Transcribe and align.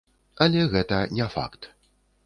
Але 0.45 0.63
гэта 0.73 1.03
не 1.21 1.31
факт. 1.37 1.73